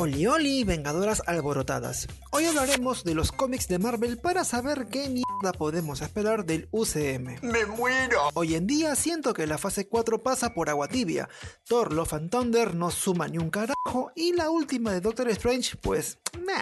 [0.00, 2.06] Oli Oli, Vengadoras Alborotadas.
[2.30, 5.08] Hoy hablaremos de los cómics de Marvel para saber qué
[5.38, 7.38] mierda podemos esperar del UCM.
[7.42, 8.30] ¡Me muero!
[8.34, 11.28] Hoy en día siento que la fase 4 pasa por agua tibia.
[11.66, 15.76] Thor Love and Thunder no suma ni un carajo y la última de Doctor Strange,
[15.80, 16.54] pues, meh.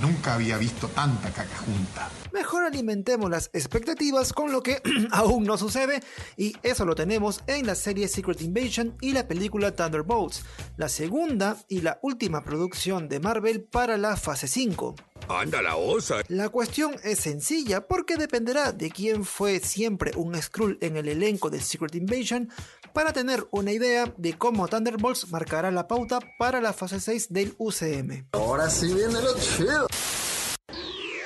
[0.00, 2.10] Nunca había visto tanta caca junta.
[2.32, 4.82] Mejor alimentemos las expectativas con lo que
[5.12, 6.00] aún no sucede
[6.36, 10.44] y eso lo tenemos en la serie Secret Invasion y la película Thunderbolts,
[10.76, 14.94] la segunda y la última producción de Marvel para la fase 5.
[15.28, 16.16] Anda la osa.
[16.28, 21.50] La cuestión es sencilla porque dependerá de quién fue siempre un Skrull en el elenco
[21.50, 22.50] de Secret Invasion
[22.92, 27.54] para tener una idea de cómo Thunderbolts marcará la pauta para la fase 6 del
[27.58, 28.28] UCM.
[28.32, 29.86] Ahora sí viene lo chido.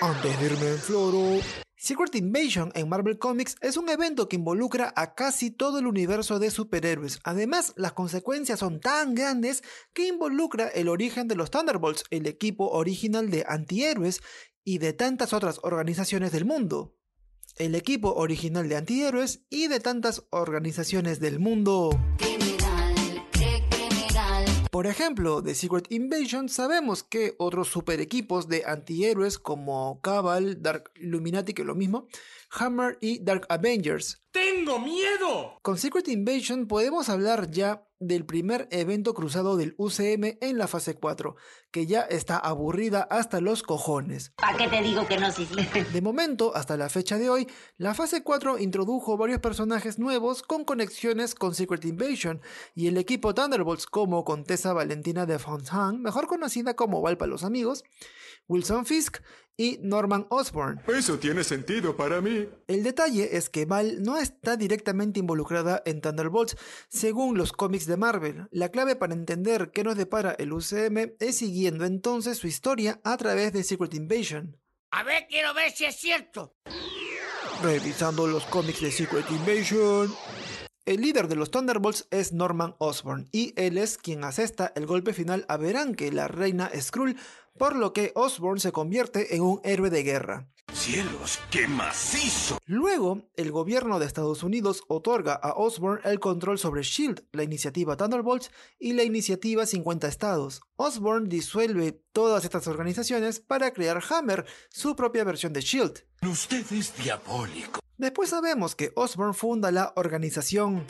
[0.01, 1.67] Antes de irme en floro.
[1.80, 6.41] Secret Invasion en Marvel Comics es un evento que involucra a casi todo el universo
[6.41, 7.20] de superhéroes.
[7.23, 12.68] Además, las consecuencias son tan grandes que involucra el origen de los Thunderbolts, el equipo
[12.71, 14.23] original de antihéroes
[14.65, 16.96] y de tantas otras organizaciones del mundo.
[17.54, 21.90] El equipo original de antihéroes y de tantas organizaciones del mundo.
[24.79, 30.93] Por ejemplo, de Secret Invasion sabemos que otros super equipos de antihéroes como Cabal, Dark
[30.95, 32.07] Illuminati, que es lo mismo,
[32.52, 34.23] Hammer y Dark Avengers.
[34.59, 35.60] ¡Tengo miedo!
[35.62, 40.95] Con Secret Invasion podemos hablar ya del primer evento cruzado del UCM en la fase
[40.95, 41.37] 4,
[41.70, 44.32] que ya está aburrida hasta los cojones.
[44.37, 45.80] ¿Para qué te digo que no, sí, sí?
[45.92, 50.65] De momento, hasta la fecha de hoy, la fase 4 introdujo varios personajes nuevos con
[50.65, 52.40] conexiones con Secret Invasion
[52.74, 57.45] y el equipo Thunderbolts como Contesa Valentina de Fontaine, mejor conocida como Val para los
[57.45, 57.84] amigos,
[58.48, 59.18] Wilson Fisk
[59.59, 60.80] y Norman Osborn.
[60.87, 62.48] Eso tiene sentido para mí.
[62.68, 66.56] El detalle es que Val no está directamente involucrada en Thunderbolts
[66.88, 68.47] según los cómics de Marvel.
[68.53, 73.16] La clave para entender qué nos depara el UCM es siguiendo entonces su historia a
[73.16, 74.56] través de Secret Invasion.
[74.92, 76.54] A ver, quiero ver si es cierto.
[77.62, 80.15] Revisando los cómics de Secret Invasion.
[80.88, 85.12] El líder de los Thunderbolts es Norman Osborn y él es quien asesta el golpe
[85.12, 87.19] final a Beranque, la reina Skrull,
[87.59, 90.49] por lo que Osborn se convierte en un héroe de guerra.
[90.73, 92.59] ¡Cielos, qué macizo!
[92.67, 97.97] Luego, el gobierno de Estados Unidos otorga a Osborn el control sobre SHIELD, la iniciativa
[97.97, 100.61] Thunderbolts y la iniciativa 50 Estados.
[100.77, 106.05] Osborn disuelve todas estas organizaciones para crear Hammer, su propia versión de SHIELD.
[106.23, 107.81] Usted es diabólico.
[107.97, 110.87] Después sabemos que Osborn funda la organización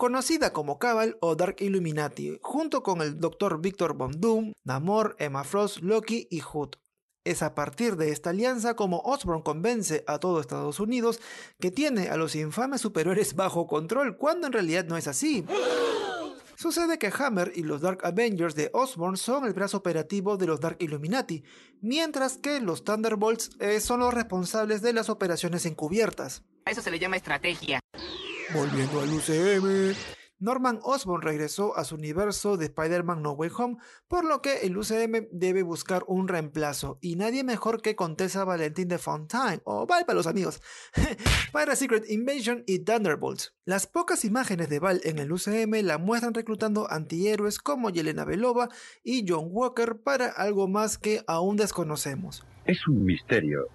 [0.00, 3.60] conocida como Cabal o Dark Illuminati, junto con el Dr.
[3.60, 6.70] Victor Von Doom, Namor, Emma Frost, Loki y Hood.
[7.22, 11.20] Es a partir de esta alianza como Osborn convence a todo Estados Unidos
[11.60, 15.44] que tiene a los infames superiores bajo control, cuando en realidad no es así.
[16.56, 20.60] Sucede que Hammer y los Dark Avengers de Osborn son el brazo operativo de los
[20.60, 21.44] Dark Illuminati,
[21.82, 26.42] mientras que los Thunderbolts eh, son los responsables de las operaciones encubiertas.
[26.64, 27.79] A eso se le llama estrategia.
[28.52, 29.94] Volviendo al UCM.
[30.40, 33.76] Norman Osborn regresó a su universo de Spider-Man No Way Home,
[34.08, 38.88] por lo que el UCM debe buscar un reemplazo, y nadie mejor que Contessa Valentín
[38.88, 40.62] de Fontaine, o Val para los amigos,
[41.52, 43.54] para Secret Invasion y Thunderbolts.
[43.64, 48.68] Las pocas imágenes de Val en el UCM la muestran reclutando antihéroes como Yelena Belova
[49.04, 52.44] y John Walker para algo más que aún desconocemos.
[52.64, 53.68] Es un misterio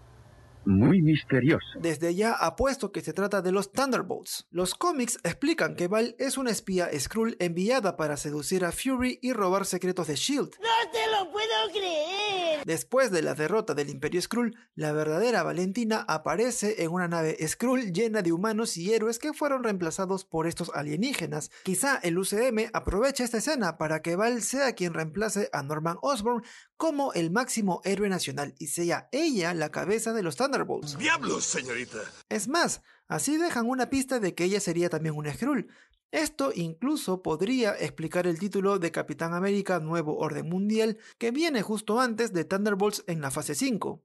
[0.66, 1.66] muy misterioso.
[1.80, 4.48] Desde ya apuesto que se trata de los Thunderbolts.
[4.52, 9.34] Los cómics explican que Val es una espía Skrull enviada para seducir a Fury y
[9.34, 10.56] robar secretos de Shield.
[10.60, 12.35] ¡No te lo puedo creer!
[12.66, 17.94] Después de la derrota del Imperio Skrull, la verdadera Valentina aparece en una nave Skrull
[17.94, 21.52] llena de humanos y héroes que fueron reemplazados por estos alienígenas.
[21.62, 26.44] Quizá el UCM aproveche esta escena para que Val sea quien reemplace a Norman Osborn
[26.76, 30.98] como el máximo héroe nacional y sea ella la cabeza de los Thunderbolts.
[30.98, 32.00] ¡Diablos, señorita!
[32.30, 35.68] Es más, así dejan una pista de que ella sería también un Skrull.
[36.12, 42.00] Esto incluso podría explicar el título de Capitán América Nuevo Orden Mundial que viene justo
[42.00, 44.02] antes de Thunderbolts en la fase 5.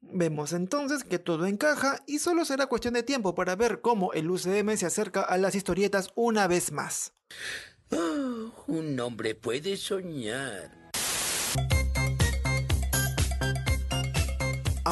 [0.00, 4.30] Vemos entonces que todo encaja y solo será cuestión de tiempo para ver cómo el
[4.30, 7.12] UCM se acerca a las historietas una vez más.
[7.90, 10.81] Oh, un hombre puede soñar.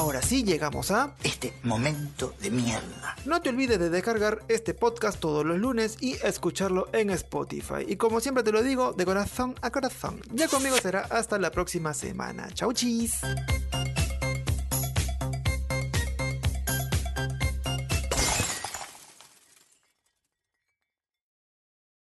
[0.01, 1.15] Ahora sí llegamos a...
[1.25, 3.17] Este momento de mierda.
[3.27, 7.85] No te olvides de descargar este podcast todos los lunes y escucharlo en Spotify.
[7.87, 10.23] Y como siempre te lo digo, de corazón a corazón.
[10.33, 12.49] Ya conmigo será hasta la próxima semana.
[12.55, 13.21] Chau chis.